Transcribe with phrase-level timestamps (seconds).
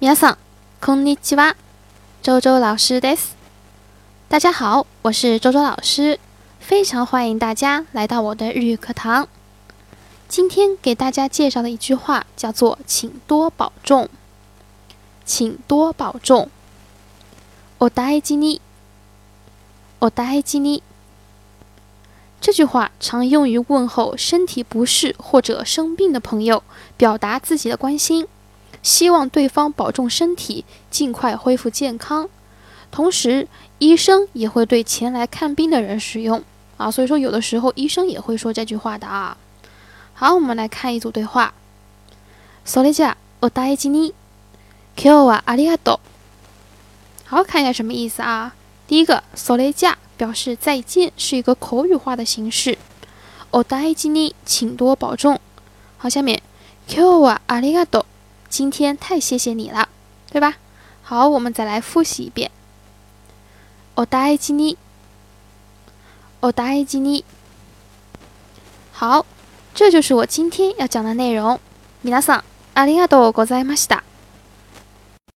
[0.00, 0.38] 皆さん、
[0.80, 1.56] こんにちは。
[2.22, 3.36] 周周老师です。
[4.28, 6.18] 大家好，我是周周老师，
[6.60, 9.28] 非常欢迎大家来到我的日语课堂。
[10.28, 14.08] 今天给大家介绍的一句话叫做“请多保重”，
[15.24, 16.50] 请多保重。
[17.78, 18.60] お大事に、
[20.00, 20.82] お大事に。
[22.40, 26.62] 这句话常用于问候身体不适或者生病的朋友，
[26.96, 28.26] 表达自己的关心，
[28.82, 32.28] 希望对方保重身体，尽快恢复健康。
[32.90, 36.42] 同时，医生也会对前来看病的人使用
[36.76, 39.36] 啊，所以说有的时候医生也会说这句话的啊。
[40.14, 41.52] 好，我们来看一组对话。
[42.64, 44.14] それじゃお大事に。
[44.96, 45.98] 今日はありがとう。
[47.28, 48.54] 好，看一下什么意思啊？
[48.88, 52.78] 第一个それじゃ表示再见，是一个口语化的形式。
[53.50, 55.38] お大事に，请多保重。
[55.98, 56.40] 好，下面
[56.88, 58.06] 今日はありがとう。
[58.50, 59.88] 今天太谢谢你了，
[60.30, 60.54] 对吧？
[61.02, 62.50] 好，我们再来复习一遍。
[63.94, 64.76] お大事に。
[66.40, 67.24] お大事に。
[68.92, 69.24] 好。
[69.74, 71.60] 这就是我今天要讲的内容。
[72.02, 72.44] 皆さん、
[72.74, 74.02] ありがとうございました。